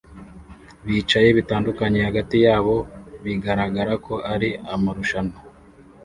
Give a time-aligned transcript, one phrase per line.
[0.85, 2.75] bicaye bitandukanye hagati yabo
[3.23, 5.37] bigaragara ko ari amarushanwa